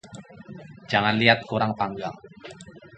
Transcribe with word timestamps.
Jangat 0.91 1.15
liat 1.21 1.39
kurang 1.49 1.71
panggang 1.79 2.15